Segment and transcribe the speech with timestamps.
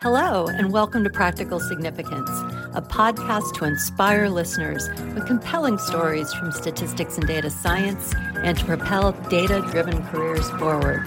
[0.00, 2.30] Hello, and welcome to Practical Significance,
[2.72, 8.64] a podcast to inspire listeners with compelling stories from statistics and data science and to
[8.64, 11.04] propel data driven careers forward.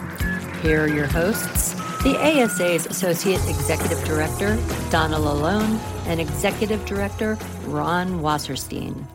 [0.61, 1.73] Here are your hosts
[2.03, 4.57] the ASA's Associate Executive Director,
[4.89, 7.37] Donna LaLonde, and Executive Director,
[7.67, 9.05] Ron Wasserstein.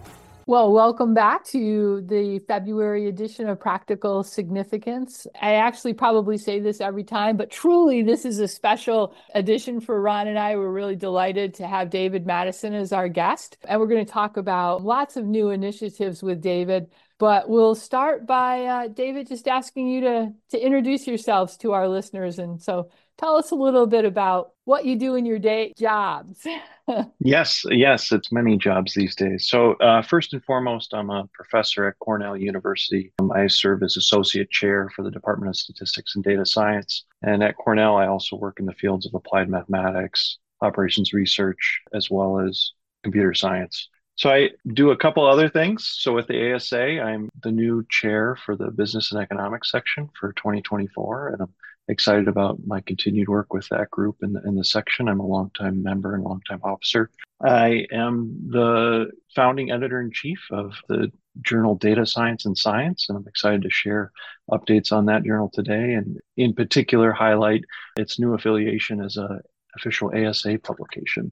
[0.48, 5.26] Well, welcome back to the February edition of Practical Significance.
[5.42, 10.00] I actually probably say this every time, but truly, this is a special edition for
[10.00, 10.54] Ron and I.
[10.54, 13.56] We're really delighted to have David Matteson as our guest.
[13.64, 16.92] And we're going to talk about lots of new initiatives with David.
[17.18, 21.88] But we'll start by uh, David just asking you to, to introduce yourselves to our
[21.88, 22.38] listeners.
[22.38, 26.46] And so tell us a little bit about what you do in your day jobs.
[27.20, 29.48] yes, yes, it's many jobs these days.
[29.48, 33.12] So, uh, first and foremost, I'm a professor at Cornell University.
[33.18, 37.04] Um, I serve as associate chair for the Department of Statistics and Data Science.
[37.22, 42.10] And at Cornell, I also work in the fields of applied mathematics, operations research, as
[42.10, 43.88] well as computer science.
[44.16, 45.86] So I do a couple other things.
[45.98, 50.32] So with the ASA, I'm the new chair for the business and economics section for
[50.32, 51.54] 2024, and I'm
[51.88, 55.08] excited about my continued work with that group in the, in the section.
[55.08, 57.10] I'm a longtime member and longtime officer.
[57.40, 63.18] I am the founding editor in chief of the journal Data Science in Science, and
[63.18, 64.10] I'm excited to share
[64.50, 67.64] updates on that journal today, and in particular highlight
[67.96, 69.40] its new affiliation as a
[69.76, 71.30] official ASA publication.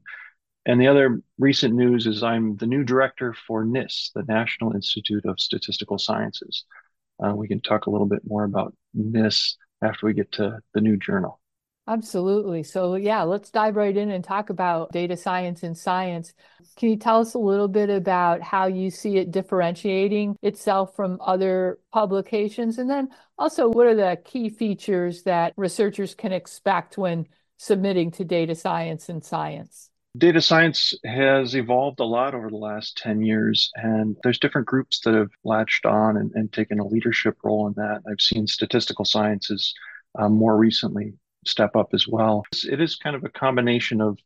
[0.67, 5.25] And the other recent news is I'm the new director for NISS, the National Institute
[5.25, 6.65] of Statistical Sciences.
[7.23, 10.81] Uh, we can talk a little bit more about NISS after we get to the
[10.81, 11.41] new journal.
[11.87, 12.63] Absolutely.
[12.63, 16.33] So, yeah, let's dive right in and talk about data science in science.
[16.77, 21.19] Can you tell us a little bit about how you see it differentiating itself from
[21.21, 22.79] other publications?
[22.79, 27.27] And then also, what are the key features that researchers can expect when
[27.59, 29.91] submitting to data science in science?
[30.17, 35.01] Data science has evolved a lot over the last 10 years, and there's different groups
[35.01, 38.03] that have latched on and, and taken a leadership role in that.
[38.09, 39.75] I've seen statistical sciences
[40.17, 42.45] um, more recently step up as well.
[42.65, 44.19] It is kind of a combination of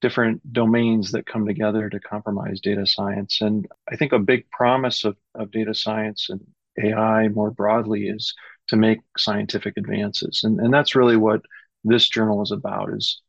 [0.00, 3.42] different domains that come together to compromise data science.
[3.42, 6.40] And I think a big promise of, of data science and
[6.82, 8.34] AI more broadly is
[8.68, 10.40] to make scientific advances.
[10.42, 11.42] And, and that's really what
[11.84, 13.20] this journal is about is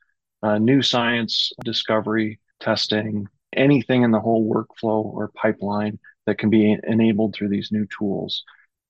[0.43, 6.77] uh, new science discovery, testing, anything in the whole workflow or pipeline that can be
[6.87, 8.43] enabled through these new tools.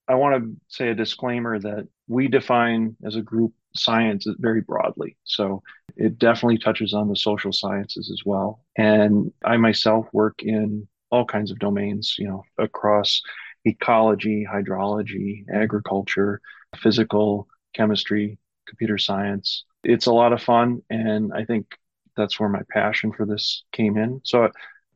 [0.08, 5.16] I want to say a disclaimer that we define as a group science very broadly.
[5.24, 5.64] So
[5.96, 8.64] it definitely touches on the social sciences as well.
[8.78, 13.22] And I myself work in all kinds of domains, you know, across
[13.66, 16.42] ecology, hydrology, agriculture,
[16.78, 18.38] physical, chemistry,
[18.68, 20.82] computer science, it's a lot of fun.
[20.90, 21.68] And I think
[22.16, 24.22] that's where my passion for this came in.
[24.24, 24.50] So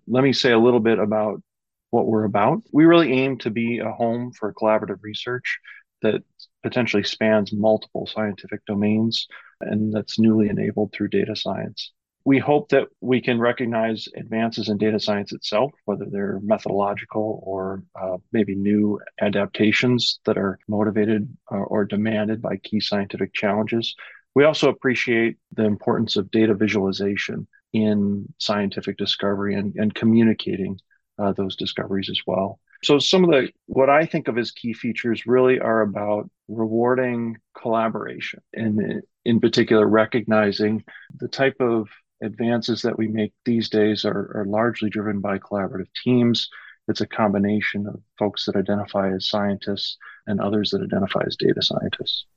[0.08, 1.42] let me say a little bit about
[1.90, 2.64] what we're about.
[2.72, 5.60] We really aim to be a home for collaborative research
[6.02, 6.22] that
[6.64, 9.28] potentially spans multiple scientific domains
[9.62, 11.92] and that's newly enabled through data science.
[12.26, 17.84] We hope that we can recognize advances in data science itself, whether they're methodological or
[17.96, 23.96] uh, maybe new adaptations that are motivated or, or demanded by key scientific challenges
[24.38, 30.80] we also appreciate the importance of data visualization in scientific discovery and, and communicating
[31.18, 32.60] uh, those discoveries as well.
[32.84, 37.38] So some of the what I think of as key features really are about rewarding
[37.60, 40.84] collaboration and in particular recognizing
[41.20, 41.90] the type of
[42.22, 46.48] advances that we make these days are, are largely driven by collaborative teams.
[46.88, 49.98] It's a combination of folks that identify as scientists
[50.28, 52.28] and others that identify as data scientists.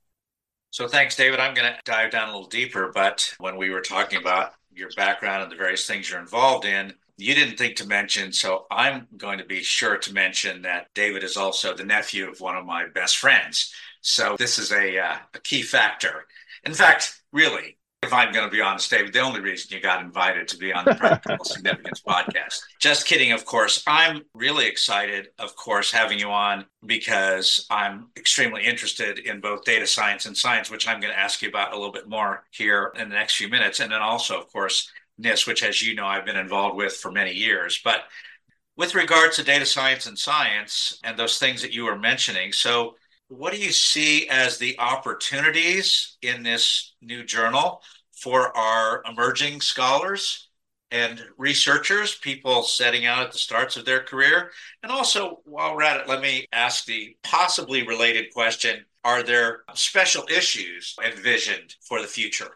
[0.70, 1.40] So thanks, David.
[1.40, 2.92] I'm going to dive down a little deeper.
[2.94, 6.94] But when we were talking about your background and the various things you're involved in,
[7.16, 8.32] you didn't think to mention.
[8.32, 12.40] So I'm going to be sure to mention that David is also the nephew of
[12.40, 13.74] one of my best friends.
[14.00, 16.26] So this is a, uh, a key factor.
[16.64, 20.02] In fact, really, if I'm going to be honest, David, the only reason you got
[20.02, 22.60] invited to be on the Practical Significance podcast.
[22.78, 23.82] Just kidding, of course.
[23.86, 29.86] I'm really excited, of course, having you on because I'm extremely interested in both data
[29.86, 32.92] science in science, which I'm going to ask you about a little bit more here
[32.98, 33.80] in the next few minutes.
[33.80, 37.12] And then also, of course, NISS, which, as you know, I've been involved with for
[37.12, 37.82] many years.
[37.84, 38.04] But
[38.78, 42.94] with regards to data science in science and those things that you were mentioning, so
[43.30, 47.80] what do you see as the opportunities in this new journal
[48.12, 50.48] for our emerging scholars
[50.90, 54.50] and researchers, people setting out at the starts of their career?
[54.82, 59.60] And also, while we're at it, let me ask the possibly related question Are there
[59.74, 62.50] special issues envisioned for the future?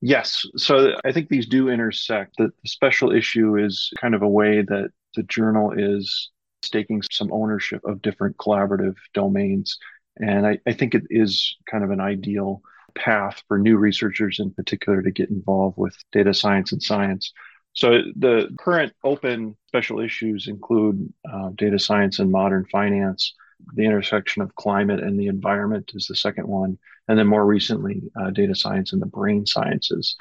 [0.00, 0.46] Yes.
[0.56, 2.36] So I think these do intersect.
[2.38, 6.30] The, special issue is kind of a way that the journal is
[6.62, 9.78] taking some ownership of different collaborative domains.
[10.18, 12.62] And I, I think it is kind of an ideal
[12.94, 17.32] path for new researchers in particular to get involved with data science in science.
[17.72, 23.34] So the current open special issues include uh, data science and modern finance,
[23.74, 26.78] the intersection of climate and the environment is the second one,
[27.08, 30.16] and then more recently, uh, data science and the brain sciences.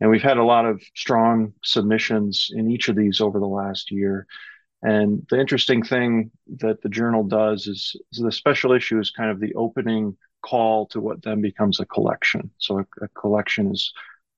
[0.00, 3.90] And we've had a lot of strong submissions in each of these over the last
[3.90, 4.26] year.
[4.82, 9.30] And the interesting thing that the journal does is, is the special issue is kind
[9.30, 12.50] of the opening call to what then becomes a collection.
[12.58, 13.92] So a, a collection is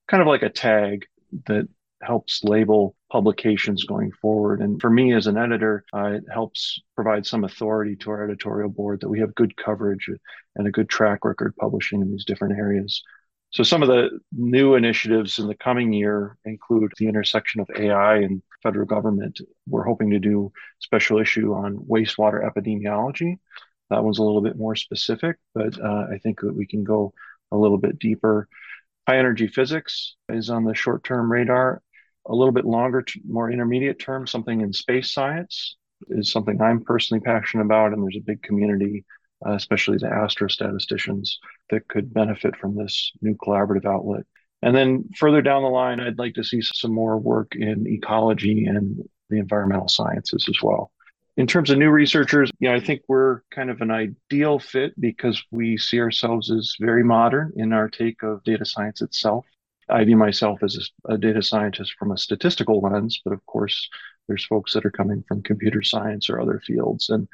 [0.08, 1.06] kind of like a tag
[1.46, 1.68] that
[2.02, 4.60] helps label publications going forward.
[4.60, 8.70] And for me as an editor, uh, it helps provide some authority to our editorial
[8.70, 10.08] board that we have good coverage
[10.56, 13.02] and a good track record publishing in these different areas.
[13.50, 18.18] So some of the new initiatives in the coming year include the intersection of AI
[18.18, 19.40] and federal government.
[19.68, 23.38] We're hoping to do special issue on wastewater epidemiology.
[23.90, 27.12] That one's a little bit more specific, but uh, I think that we can go
[27.50, 28.48] a little bit deeper.
[29.08, 31.82] High energy physics is on the short term radar.
[32.26, 35.76] A little bit longer, more intermediate term, something in space science
[36.08, 39.04] is something I'm personally passionate about, and there's a big community
[39.46, 41.30] uh, especially the astrostatisticians
[41.70, 44.26] that could benefit from this new collaborative outlet.
[44.62, 48.66] And then further down the line, I'd like to see some more work in ecology
[48.66, 50.90] and the environmental sciences as well.
[51.36, 55.00] In terms of new researchers, you know, I think we're kind of an ideal fit
[55.00, 59.46] because we see ourselves as very modern in our take of data science itself.
[59.88, 63.88] I view myself as a, a data scientist from a statistical lens, but of course,
[64.28, 67.08] there's folks that are coming from computer science or other fields.
[67.08, 67.26] And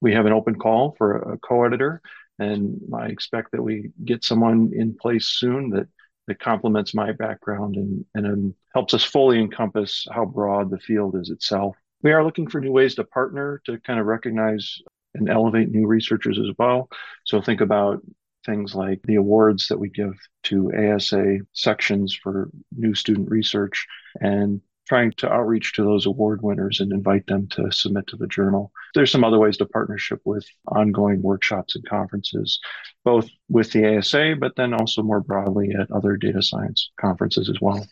[0.00, 2.02] we have an open call for a co-editor,
[2.38, 5.88] and I expect that we get someone in place soon that
[6.28, 11.16] that complements my background and and um, helps us fully encompass how broad the field
[11.16, 11.76] is itself.
[12.02, 14.80] We are looking for new ways to partner to kind of recognize
[15.14, 16.88] and elevate new researchers as well.
[17.24, 18.02] So think about
[18.46, 20.14] things like the awards that we give
[20.44, 23.86] to ASA sections for new student research
[24.20, 28.26] and trying to outreach to those award winners and invite them to submit to the
[28.26, 28.72] journal.
[28.94, 32.58] There's some other ways to partnership with ongoing workshops and conferences,
[33.04, 37.60] both with the ASA, but then also more broadly at other data science conferences as
[37.60, 37.86] well.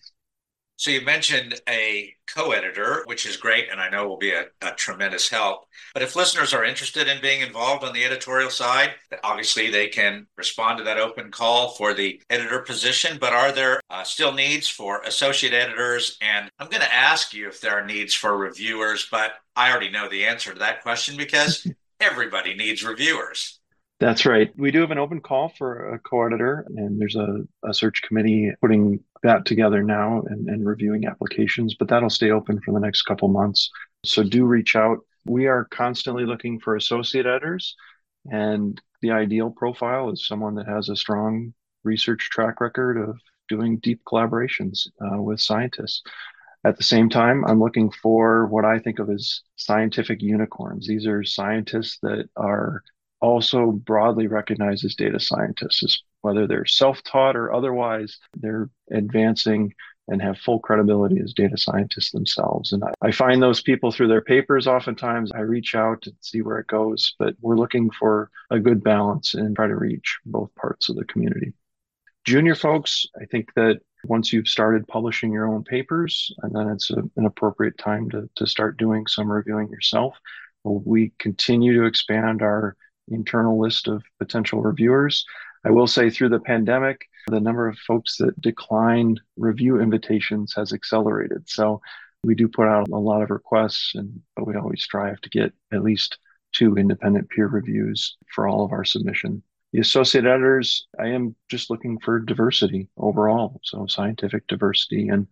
[0.78, 4.73] So you mentioned a co-editor, which is great, and I know will be a, a,
[4.73, 5.64] tremendous help.
[5.94, 8.90] But if listeners are interested in being involved on the editorial side,
[9.25, 13.17] obviously they can respond to that open call for the editor position.
[13.19, 16.19] But are there uh, still needs for associate editors?
[16.20, 19.90] And I'm going to ask you if there are needs for reviewers, but I already
[19.90, 21.67] know the answer to that question because
[22.00, 23.61] everybody needs reviewers.
[23.99, 24.52] That's right.
[24.58, 28.52] We do have an open call for a co-editor, and there's a, a search committee
[28.61, 33.02] putting that together now and, and reviewing applications, but that'll stay open for the next
[33.02, 33.70] couple months.
[34.05, 34.99] So do reach out.
[35.25, 37.75] We are constantly looking for associate editors,
[38.31, 41.52] and the ideal profile is someone that has a strong
[41.84, 43.19] research track record of
[43.49, 46.02] doing deep collaborations uh, with scientists.
[46.64, 50.88] At the same time, I'm looking for what I think of as scientific unicorns.
[50.88, 52.82] These are scientists that are
[53.20, 59.73] also broadly recognized as data scientists, whether they're self taught or otherwise, they're advancing
[60.08, 62.73] and have full credibility as data scientists themselves.
[62.73, 65.30] And I, I, find those people through their papers oftentimes.
[65.33, 69.35] I reach out and see where it goes, but we're looking for a good balance
[69.35, 71.52] and try to reach both parts of the community.
[72.25, 76.90] Junior folks, I think that once you've started publishing your own papers, and then it's
[76.90, 80.16] a, an appropriate time to, to start doing some reviewing yourself.
[80.64, 82.76] We continue to expand our
[83.09, 85.25] internal list of potential reviewers.
[85.65, 90.73] I will say through the pandemic, the number of folks that decline review invitations has
[90.73, 91.49] accelerated.
[91.49, 91.81] So
[92.23, 95.53] we do put out a lot of requests, and but we always strive to get
[95.73, 96.19] at least
[96.53, 99.43] two independent peer reviews for all of our submission.
[99.73, 105.27] The associate editors, I am just looking for diversity overall, so scientific diversity and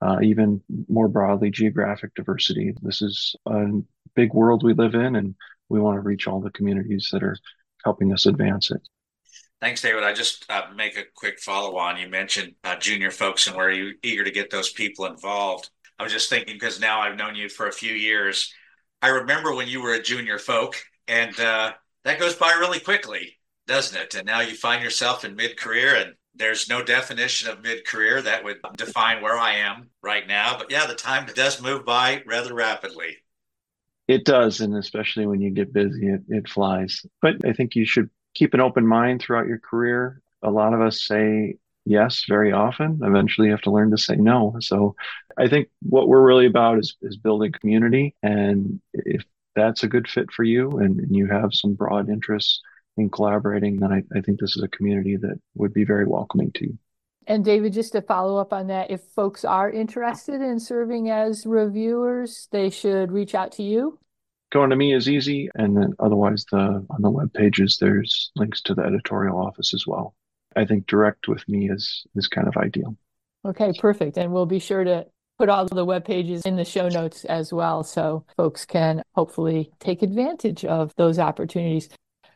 [0.00, 2.74] uh, even more broadly geographic diversity.
[2.82, 3.66] This is a
[4.14, 5.34] big world we live in, and
[5.68, 7.36] we want to reach all the communities that are
[7.84, 8.80] helping us advance it.
[9.60, 10.04] Thanks, David.
[10.04, 11.98] I just uh, make a quick follow on.
[11.98, 15.70] You mentioned uh, junior folks and where you eager to get those people involved.
[15.98, 18.52] I was just thinking because now I've known you for a few years.
[19.02, 20.76] I remember when you were a junior folk,
[21.08, 21.72] and uh,
[22.04, 23.36] that goes by really quickly,
[23.66, 24.14] doesn't it?
[24.14, 28.22] And now you find yourself in mid career, and there's no definition of mid career
[28.22, 30.56] that would define where I am right now.
[30.56, 33.16] But yeah, the time does move by rather rapidly.
[34.06, 37.04] It does, and especially when you get busy, it, it flies.
[37.20, 40.22] But I think you should keep an open mind throughout your career.
[40.42, 43.00] A lot of us say yes very often.
[43.02, 44.56] Eventually, you have to learn to say no.
[44.60, 44.94] So,
[45.36, 50.08] I think what we're really about is is building community, and if that's a good
[50.08, 52.60] fit for you, and, and you have some broad interests
[52.96, 56.52] in collaborating, then I, I think this is a community that would be very welcoming
[56.52, 56.78] to you.
[57.26, 61.44] And David, just to follow up on that, if folks are interested in serving as
[61.44, 63.98] reviewers, they should reach out to you.
[64.50, 68.62] Going to me is easy, and then otherwise, the on the web pages there's links
[68.62, 70.14] to the editorial office as well.
[70.56, 72.96] I think direct with me is is kind of ideal.
[73.44, 74.16] Okay, perfect.
[74.16, 75.06] And we'll be sure to
[75.38, 79.70] put all the web pages in the show notes as well, so folks can hopefully
[79.80, 81.88] take advantage of those opportunities.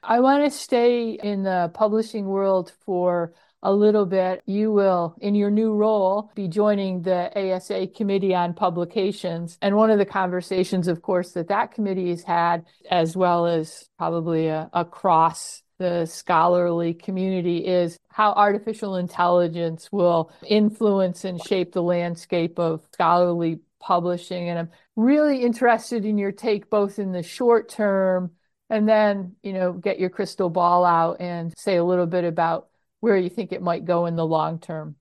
[0.02, 5.34] I want to stay in the publishing world for a little bit, you will, in
[5.34, 9.56] your new role, be joining the ASA Committee on Publications.
[9.62, 13.88] And one of the conversations, of course, that that committee has had, as well as
[13.98, 21.82] probably a, across the scholarly community, is how artificial intelligence will influence and shape the
[21.82, 24.48] landscape of scholarly publishing.
[24.48, 28.32] And I'm really interested in your take both in the short term
[28.70, 32.68] and then, you know, get your crystal ball out and say a little bit about
[33.02, 34.94] where you think it might go in the long term?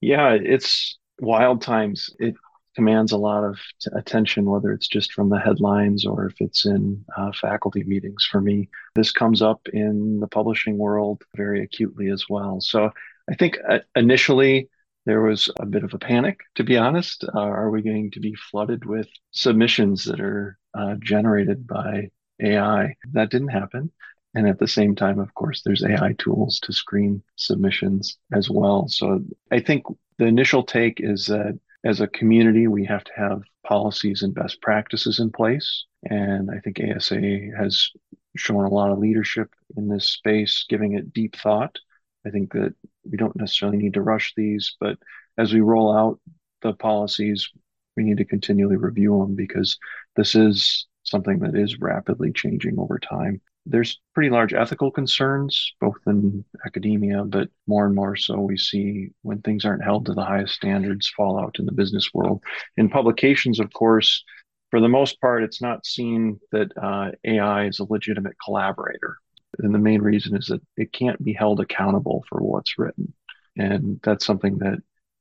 [0.00, 2.10] Yeah, it's wild times.
[2.18, 2.34] It
[2.74, 6.64] commands a lot of t- attention, whether it's just from the headlines or if it's
[6.64, 8.68] in uh, faculty meetings for me.
[8.94, 12.60] This comes up in the publishing world very acutely as well.
[12.62, 12.90] So
[13.30, 14.70] I think uh, initially
[15.04, 17.24] there was a bit of a panic, to be honest.
[17.34, 22.08] Uh, are we going to be flooded with submissions that are uh, generated by
[22.42, 22.96] AI?
[23.12, 23.92] That didn't happen.
[24.34, 28.88] And at the same time, of course, there's AI tools to screen submissions as well.
[28.88, 29.22] So
[29.52, 29.84] I think
[30.18, 34.60] the initial take is that as a community, we have to have policies and best
[34.60, 35.84] practices in place.
[36.10, 37.20] And I think ASA
[37.56, 37.90] has
[38.36, 41.78] shown a lot of leadership in this space, giving it deep thought.
[42.26, 42.74] I think that
[43.04, 44.98] we don't necessarily need to rush these, but
[45.38, 46.20] as we roll out
[46.62, 47.50] the policies,
[47.96, 49.78] we need to continually review them because
[50.16, 55.96] this is something that is rapidly changing over time there's pretty large ethical concerns, both
[56.06, 60.24] in academia, but more and more so we see when things aren't held to the
[60.24, 62.42] highest standards fall out in the business world.
[62.76, 64.22] In publications, of course,
[64.70, 69.18] for the most part, it's not seen that uh, AI is a legitimate collaborator.
[69.60, 73.14] And the main reason is that it can't be held accountable for what's written.
[73.56, 74.80] And that's something that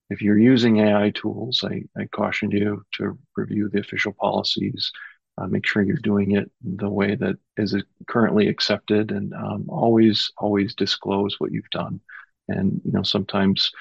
[0.09, 4.91] if you're using AI tools, I, I caution you to review the official policies,
[5.37, 7.75] uh, make sure you're doing it the way that is
[8.07, 11.99] currently accepted and um, always always disclose what you've done.
[12.47, 13.71] And you know sometimes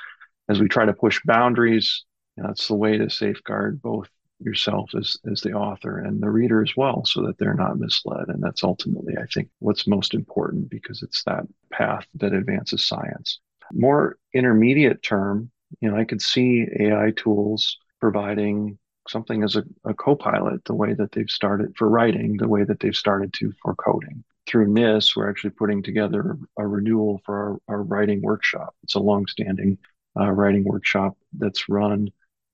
[0.49, 2.04] as we try to push boundaries
[2.37, 4.09] you know, that's the way to safeguard both
[4.40, 8.28] yourself as as the author and the reader as well so that they're not misled.
[8.28, 13.40] And that's ultimately i think what's most important because it's that path that advances science.
[13.73, 18.78] More intermediate term you know i could see ai tools providing
[19.09, 22.80] something as a, a co-pilot the way that they've started for writing the way that
[22.80, 27.76] they've started to for coding through NISS, we're actually putting together a renewal for our,
[27.76, 28.75] our writing workshop.
[28.82, 29.78] It's a long-standing
[30.18, 32.09] uh, writing workshop that's run.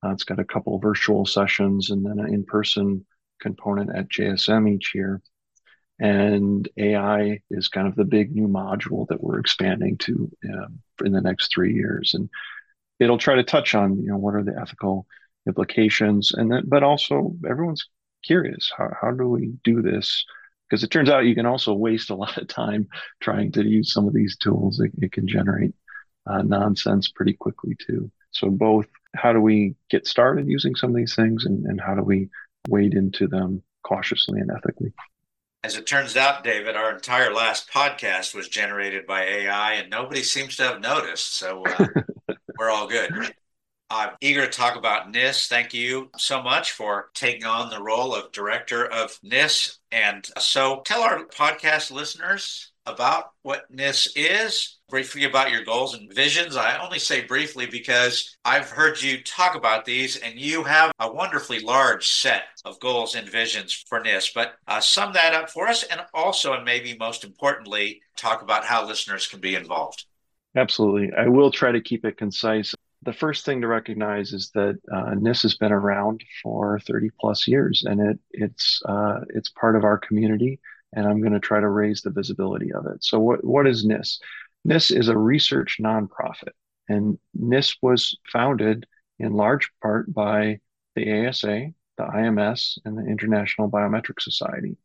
[0.05, 3.05] Uh, it's got a couple virtual sessions and then an in-person
[3.40, 5.23] component at JSM each year.
[6.00, 11.12] And AI is kind of the big new module that we're expanding to um, in
[11.12, 12.14] the next three years.
[12.14, 12.28] And
[13.00, 15.07] it'll try to touch on, you know, what are the ethical
[15.49, 17.88] implications and then but also everyone's
[18.25, 20.25] curious how, how do we do this
[20.69, 22.87] because it turns out you can also waste a lot of time
[23.21, 25.75] trying to use some of these tools it, it can generate
[26.26, 28.87] uh, nonsense pretty quickly too so both
[29.17, 32.28] how do we get started using some of these things and, and how do we
[32.69, 34.93] wade into them cautiously and ethically
[35.64, 40.23] as it turns out, David, our entire last podcast was generated by AI, and nobody
[40.23, 41.35] seems to have noticed.
[41.35, 41.87] So uh,
[42.59, 43.35] we're all good.
[43.90, 45.47] I'm eager to talk about NISS.
[45.47, 49.78] Thank you so much for taking on the role of director of NISS.
[49.90, 56.12] And so tell our podcast listeners about what NISS is, briefly about your goals and
[56.12, 56.54] visions.
[56.54, 61.11] I only say briefly because I've heard you talk about these and you have a
[61.11, 64.33] wonderfully large set of goals and visions for NISS.
[64.35, 68.66] But uh, sum that up for us and also, and maybe most importantly, talk about
[68.66, 70.04] how listeners can be involved.
[70.57, 71.11] Absolutely.
[71.16, 72.75] I will try to keep it concise
[73.09, 77.83] the first thing to recognize is that uh, has been around for 30 plus years,
[77.87, 80.61] and it it's uh, it's part of our community.
[80.93, 83.03] And I'm going to try to raise the visibility of it.
[83.03, 84.21] So, what what is NISS?
[84.67, 86.53] NISS is a research nonprofit,
[86.87, 88.85] and NISS was founded
[89.19, 90.61] in large part by
[90.95, 94.77] the ASA, the IMS, and the International Biometric Society.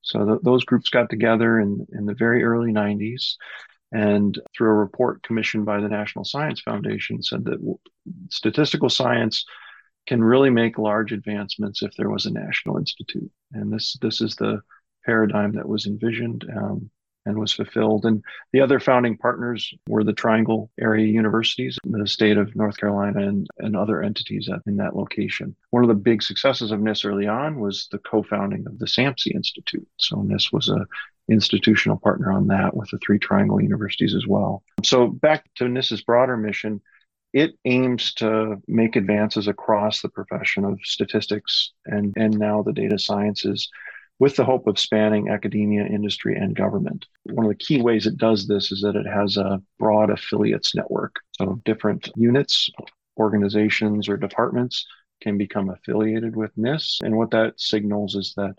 [0.00, 3.34] So th- those groups got together in, in the very early 90s
[3.92, 7.78] And through a report commissioned by the National Science Foundation, said that
[8.30, 9.44] statistical science
[10.06, 13.30] can really make large advancements if there was a national institute.
[13.52, 14.60] And this this is the
[15.04, 16.90] paradigm that was envisioned um,
[17.26, 18.04] and was fulfilled.
[18.06, 23.26] And the other founding partners were the Triangle area universities the state of North Carolina
[23.26, 25.56] and, and other entities in that location.
[25.70, 29.34] One of the big successes of NISS early on was the co-founding of the SAMSI
[29.34, 29.88] Institute.
[29.98, 30.86] So NISS was a
[31.28, 34.62] institutional partner on that with the three Triangle universities as well.
[34.84, 36.80] So back to NISS's broader mission,
[37.32, 42.98] it aims to make advances across the profession of statistics and, and now the data
[42.98, 43.68] sciences
[44.18, 47.04] with the hope of spanning academia, industry, and government.
[47.24, 50.74] One of the key ways it does this is that it has a broad affiliates
[50.74, 51.16] network.
[51.32, 52.70] So different units,
[53.18, 54.86] organizations, or departments
[55.20, 57.00] can become affiliated with NISS.
[57.02, 58.54] And what that signals is that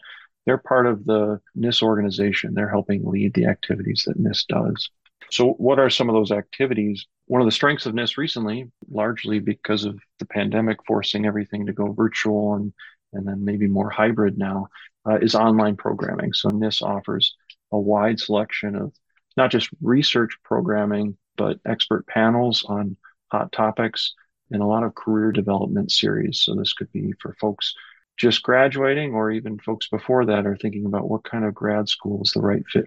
[0.47, 2.53] they're part of the NISS organization.
[2.53, 4.89] They're helping lead the activities that NISS does.
[5.29, 7.05] So, what are some of those activities?
[7.25, 11.73] One of the strengths of NISS recently, largely because of the pandemic forcing everything to
[11.73, 12.73] go virtual and,
[13.11, 14.69] and then maybe more hybrid now,
[15.05, 16.31] uh, is online programming.
[16.31, 17.35] So, NISS offers
[17.73, 18.93] a wide selection of
[19.35, 22.95] not just research programming, but expert panels on
[23.33, 24.13] hot topics
[24.49, 26.39] and a lot of career development series.
[26.39, 27.73] So, this could be for folks
[28.17, 32.21] just graduating or even folks before that are thinking about what kind of grad school
[32.23, 32.85] is the right fit.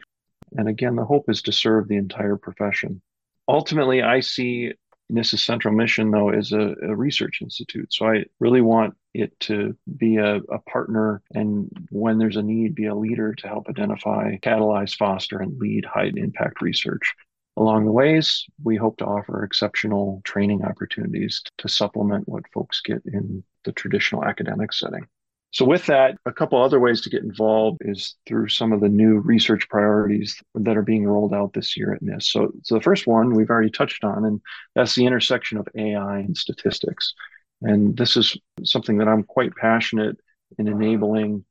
[0.56, 3.00] And again, the hope is to serve the entire profession.
[3.48, 4.72] Ultimately, I see
[5.10, 7.92] NISS's central mission, though, is a, a, research institute.
[7.92, 12.76] So I really want it to be a, a, partner and when there's a need,
[12.76, 17.14] be a leader to help identify, catalyze, foster, and lead high impact research.
[17.56, 23.02] Along the ways, we hope to offer exceptional training opportunities to supplement what folks get
[23.04, 25.06] in the traditional academic setting.
[25.52, 28.88] So, with that, a couple other ways to get involved is through some of the
[28.88, 32.30] new research priorities that are being rolled out this year at NISS.
[32.30, 34.40] So, so the first one we've already touched on, and
[34.76, 37.14] that's the intersection of AI and statistics.
[37.62, 40.16] And this is something that I'm quite passionate
[40.58, 41.44] in enabling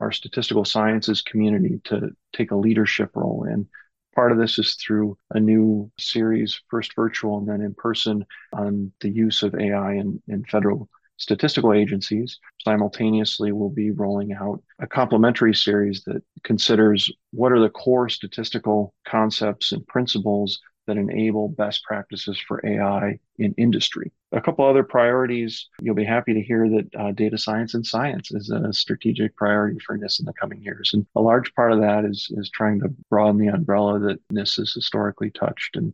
[0.00, 3.68] our statistical sciences community to take a leadership role in.
[4.14, 8.92] Part of this is through a new series, first virtual and then in person, on
[9.00, 12.38] the use of AI in, in federal statistical agencies.
[12.64, 18.94] Simultaneously, we'll be rolling out a complementary series that considers what are the core statistical
[19.06, 24.12] concepts and principles that enable best practices for AI in industry.
[24.32, 28.30] A couple other priorities, you'll be happy to hear that uh, data science in science
[28.30, 30.92] is a strategic priority for NISS in the coming years.
[30.94, 34.56] And a large part of that is, is trying to broaden the umbrella that NISS
[34.56, 35.92] has historically touched and,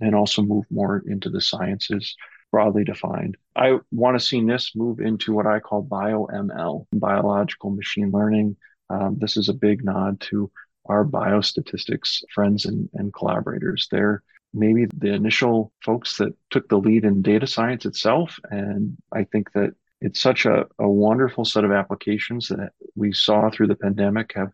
[0.00, 2.14] and also move more into the sciences
[2.54, 3.36] broadly defined.
[3.56, 8.56] I want to see NISS move into what I call bio-ML, biological machine learning.
[8.88, 10.52] Um, this is a big nod to
[10.86, 13.88] our biostatistics friends and, and collaborators.
[13.90, 18.38] They're maybe the initial folks that took the lead in data science itself.
[18.48, 23.50] And I think that it's such a, a wonderful set of applications that we saw
[23.50, 24.52] through the pandemic have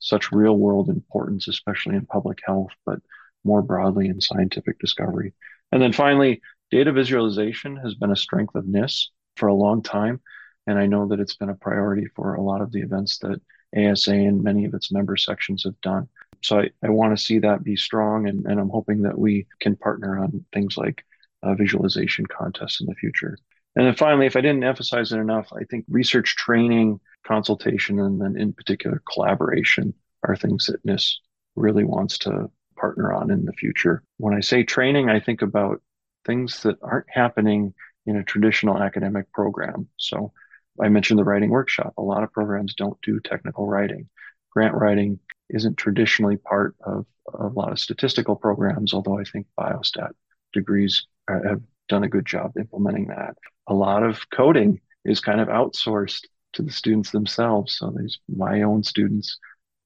[0.00, 2.98] such real world importance, especially in public health, but
[3.42, 5.32] more broadly in scientific discovery.
[5.72, 10.20] And then finally, Data visualization has been a strength of NISS for a long time.
[10.66, 13.40] And I know that it's been a priority for a lot of the events that
[13.76, 16.08] ASA and many of its member sections have done.
[16.42, 18.28] So I, I want to see that be strong.
[18.28, 21.04] And, and I'm hoping that we can partner on things like
[21.42, 23.38] uh, visualization contests in the future.
[23.76, 28.20] And then finally, if I didn't emphasize it enough, I think research training, consultation, and
[28.20, 31.20] then in particular collaboration are things that NISS
[31.56, 34.02] really wants to partner on in the future.
[34.18, 35.80] When I say training, I think about
[36.28, 37.74] things that aren't happening
[38.06, 39.88] in a traditional academic program.
[39.96, 40.32] So
[40.80, 41.94] I mentioned the writing workshop.
[41.98, 44.08] A lot of programs don't do technical writing.
[44.50, 45.18] Grant writing
[45.50, 50.10] isn't traditionally part of a lot of statistical programs, although I think biostat
[50.52, 53.36] degrees have done a good job implementing that.
[53.66, 57.78] A lot of coding is kind of outsourced to the students themselves.
[57.78, 59.38] So these my own students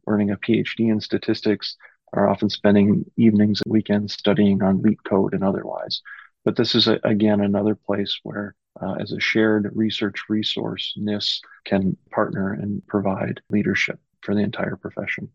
[0.07, 1.77] earning a PhD in statistics
[2.13, 6.03] are often spending evenings and weekends studying on LeetCode and otherwise.
[6.45, 11.41] But this is, a, again, another place where, uh, as a shared research resource, NISS
[11.65, 15.29] can partner and provide leadership for the entire profession.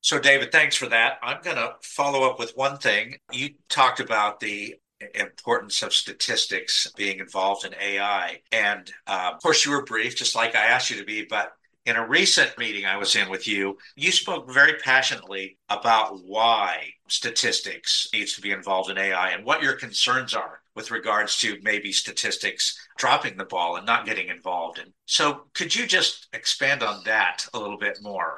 [0.00, 1.18] So, David, thanks for that.
[1.22, 3.16] I'm going to follow up with one thing.
[3.32, 4.74] You talked about the
[5.14, 8.40] importance of statistics being involved in AI.
[8.52, 11.52] And uh, of course, you were brief, just like I asked you to be, but
[11.86, 16.90] in a recent meeting I was in with you, you spoke very passionately about why
[17.08, 21.58] statistics needs to be involved in AI and what your concerns are with regards to
[21.62, 24.92] maybe statistics dropping the ball and not getting involved in.
[25.04, 28.36] So could you just expand on that a little bit more?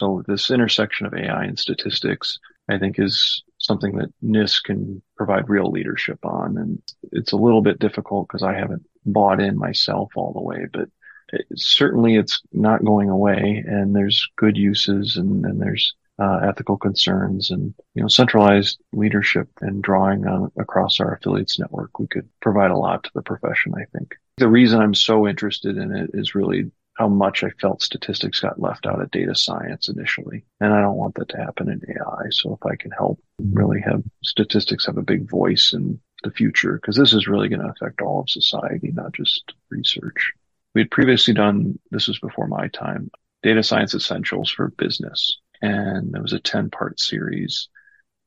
[0.00, 5.48] So this intersection of AI and statistics, I think is something that NISS can provide
[5.48, 6.56] real leadership on.
[6.58, 10.66] And it's a little bit difficult because I haven't bought in myself all the way,
[10.72, 10.88] but
[11.56, 17.50] certainly it's not going away and there's good uses and, and there's uh, ethical concerns
[17.50, 22.70] and you know centralized leadership and drawing on across our affiliates network we could provide
[22.70, 26.36] a lot to the profession i think the reason i'm so interested in it is
[26.36, 30.44] really how much I felt statistics got left out of data science initially.
[30.60, 32.28] And I don't want that to happen in AI.
[32.30, 36.74] So if I can help really have statistics have a big voice in the future,
[36.74, 40.32] because this is really going to affect all of society, not just research.
[40.74, 43.10] We had previously done, this was before my time,
[43.42, 45.38] data science essentials for business.
[45.62, 47.68] And there was a 10 part series.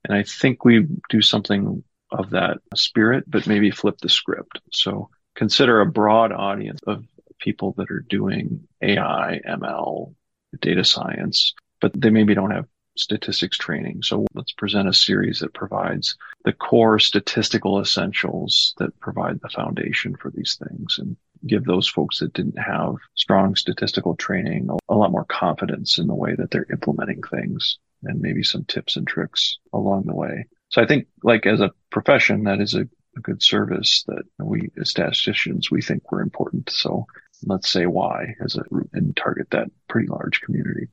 [0.05, 4.59] And I think we do something of that spirit, but maybe flip the script.
[4.71, 7.03] So consider a broad audience of
[7.39, 10.15] people that are doing AI, ML,
[10.61, 12.65] data science, but they maybe don't have
[12.97, 14.01] statistics training.
[14.01, 20.15] So let's present a series that provides the core statistical essentials that provide the foundation
[20.15, 25.11] for these things and give those folks that didn't have strong statistical training a lot
[25.11, 29.57] more confidence in the way that they're implementing things and maybe some tips and tricks
[29.73, 30.45] along the way.
[30.69, 34.69] So I think like as a profession, that is a, a good service that we
[34.79, 36.69] as statisticians, we think we're important.
[36.69, 37.05] So
[37.45, 40.87] let's say why as a and target that pretty large community.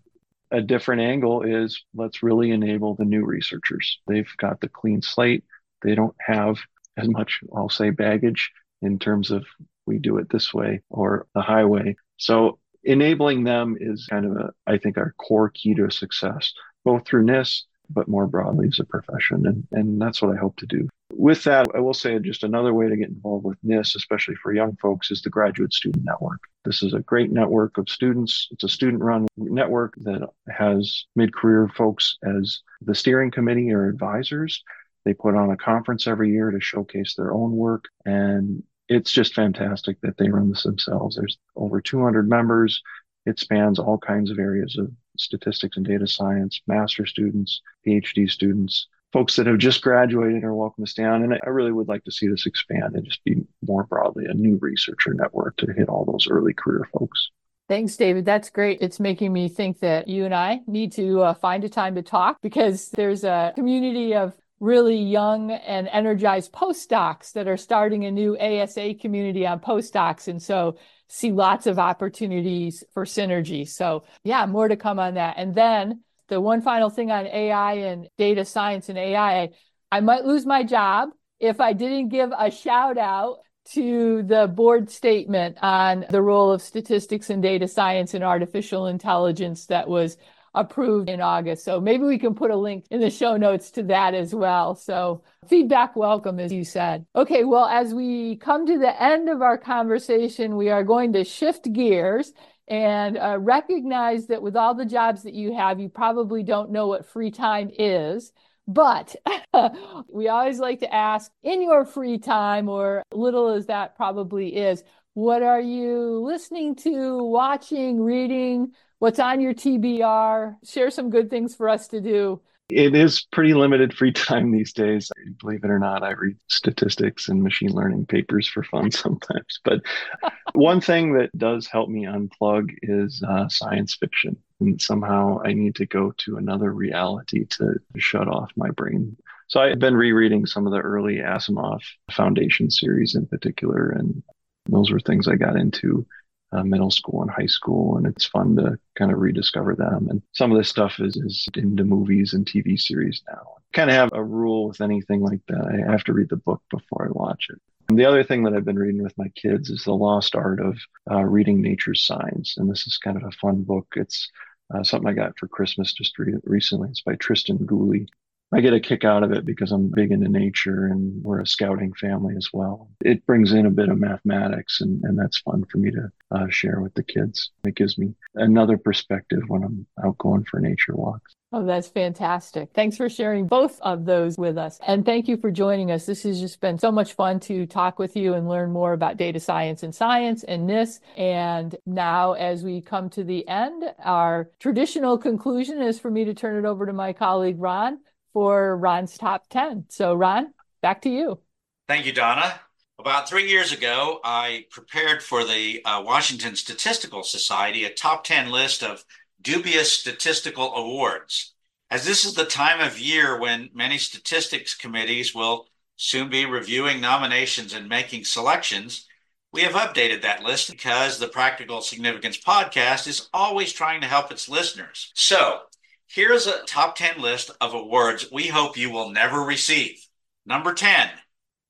[0.50, 3.98] A different angle is let's really enable the new researchers.
[4.06, 5.44] They've got the clean slate.
[5.82, 6.58] They don't have
[6.96, 9.44] as much, I'll say, baggage in terms of
[9.86, 11.96] we do it this way or the highway.
[12.16, 16.52] So enabling them is kind of a, I think, our core key to success,
[16.84, 19.46] both through NISS, but more broadly as a profession.
[19.46, 22.74] And, and that's what I hope to do with that, I will say just another
[22.74, 26.40] way to get involved with NISS, especially for young folks, is the Graduate Student Network.
[26.64, 28.48] This is a great network of students.
[28.50, 33.88] It's a student run network that has mid career folks as the steering committee or
[33.88, 34.62] advisors.
[35.04, 37.84] They put on a conference every year to showcase their own work.
[38.04, 41.16] And it's just fantastic that they run this themselves.
[41.16, 42.82] There's over 200 members.
[43.26, 48.88] It spans all kinds of areas of statistics and data science, master students, PhD students,
[49.14, 51.22] folks that have just graduated are welcome to stay on.
[51.22, 54.34] And I really would like to see this expand and just be more broadly a
[54.34, 57.30] new researcher network to hit all those early career folks.
[57.68, 58.24] Thanks, David.
[58.26, 58.82] That's great.
[58.82, 62.02] It's making me think that you and I need to uh, find a time to
[62.02, 68.10] talk because there's a community of really young and energized postdocs that are starting a
[68.10, 70.26] new ASA community on postdocs.
[70.26, 73.68] And so see lots of opportunities for synergy.
[73.68, 75.34] So yeah, more to come on that.
[75.36, 79.50] And then the one final thing on AI and data science and AI,
[79.92, 83.40] I might lose my job if I didn't give a shout out
[83.72, 89.66] to the board statement on the role of statistics and data science and artificial intelligence
[89.66, 90.16] that was
[90.54, 91.64] approved in August.
[91.64, 94.74] So maybe we can put a link in the show notes to that as well.
[94.74, 97.06] So feedback welcome, as you said.
[97.16, 101.24] Okay, well, as we come to the end of our conversation, we are going to
[101.24, 102.32] shift gears
[102.68, 106.86] and uh, recognize that with all the jobs that you have, you probably don't know
[106.86, 108.32] what free time is.
[108.66, 109.14] But
[110.08, 114.82] we always like to ask in your free time, or little as that probably is,
[115.12, 118.72] what are you listening to, watching, reading?
[119.04, 120.56] What's on your TBR?
[120.64, 122.40] Share some good things for us to do
[122.70, 125.10] it is pretty limited free time these days.
[125.38, 129.60] Believe it or not, I read statistics and machine learning papers for fun sometimes.
[129.62, 129.82] But
[130.54, 134.38] one thing that does help me unplug is uh, science fiction.
[134.60, 139.18] And somehow I need to go to another reality to shut off my brain.
[139.48, 143.90] So I've been rereading some of the early Asimov Foundation series in particular.
[143.90, 144.22] And
[144.64, 146.06] those were things I got into
[146.54, 150.08] uh, middle school and high school, and it's fun to kind of rediscover them.
[150.08, 153.56] And some of this stuff is, is into movies and TV series now.
[153.72, 155.66] Kind of have a rule with anything like that.
[155.66, 157.60] I have to read the book before I watch it.
[157.88, 160.60] And the other thing that I've been reading with my kids is The Lost Art
[160.60, 160.78] of
[161.10, 162.54] uh, Reading Nature's Signs.
[162.56, 163.86] And this is kind of a fun book.
[163.96, 164.30] It's
[164.74, 166.88] uh, something I got for Christmas just re- recently.
[166.88, 168.08] It's by Tristan Gooley.
[168.54, 171.46] I get a kick out of it because I'm big into nature and we're a
[171.46, 172.88] scouting family as well.
[173.00, 176.48] It brings in a bit of mathematics and, and that's fun for me to uh,
[176.50, 177.50] share with the kids.
[177.64, 181.34] It gives me another perspective when I'm out going for nature walks.
[181.52, 182.70] Oh, that's fantastic.
[182.74, 184.78] Thanks for sharing both of those with us.
[184.86, 186.06] And thank you for joining us.
[186.06, 189.16] This has just been so much fun to talk with you and learn more about
[189.16, 191.00] data science in science and this.
[191.16, 196.34] And now, as we come to the end, our traditional conclusion is for me to
[196.34, 197.98] turn it over to my colleague, Ron,
[198.34, 199.86] for Ron's top 10.
[199.88, 201.40] So, Ron, back to you.
[201.88, 202.60] Thank you, Donna.
[202.98, 208.50] About three years ago, I prepared for the uh, Washington Statistical Society a top 10
[208.50, 209.04] list of
[209.40, 211.54] dubious statistical awards.
[211.90, 215.66] As this is the time of year when many statistics committees will
[215.96, 219.06] soon be reviewing nominations and making selections,
[219.52, 224.32] we have updated that list because the Practical Significance podcast is always trying to help
[224.32, 225.12] its listeners.
[225.14, 225.60] So,
[226.06, 230.06] here's a top 10 list of awards we hope you will never receive.
[230.46, 231.10] Number 10,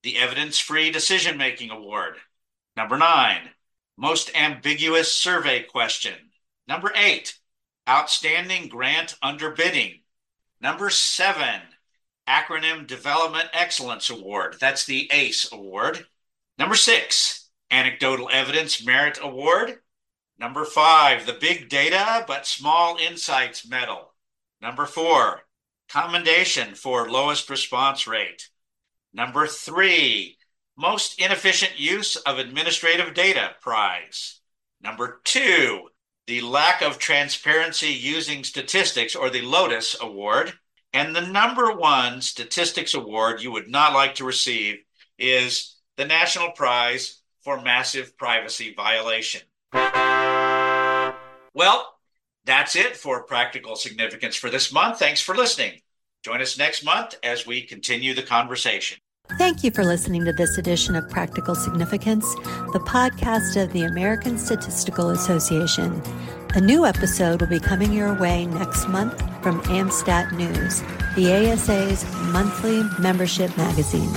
[0.03, 2.16] the Evidence Free Decision Making Award.
[2.77, 3.51] Number 9,
[3.97, 6.14] Most Ambiguous Survey Question.
[6.66, 7.38] Number 8,
[7.88, 10.03] Outstanding Grant Underbidding.
[10.61, 11.61] Number 7,
[12.29, 14.57] Acronym Development Excellence Award.
[14.61, 16.07] That's the ACE Award.
[16.59, 19.81] Number 6, Anecdotal Evidence Merit Award.
[20.38, 24.13] Number five, the Big Data but Small Insights Medal.
[24.64, 25.42] Number four,
[25.90, 28.48] Commendation for Lowest Response Rate.
[29.12, 30.38] Number three,
[30.74, 34.40] Most Inefficient Use of Administrative Data Prize.
[34.81, 35.90] Number two,
[36.27, 40.55] the Lack of Transparency Using Statistics or the Lotus Award.
[40.94, 44.77] And the number one statistics award you would not like to receive
[45.18, 49.42] is the National Prize for massive privacy violation.
[51.53, 51.93] Well,
[52.46, 54.98] that's it for practical significance for this month.
[54.98, 55.80] Thanks for listening.
[56.22, 58.98] Join us next month as we continue the conversation.
[59.38, 62.35] Thank you for listening to this edition of Practical Significance,
[62.72, 66.02] the podcast of the American Statistical Association.
[66.54, 70.83] A new episode will be coming your way next month from AMSTAT News,
[71.16, 74.12] the ASA's monthly membership magazine.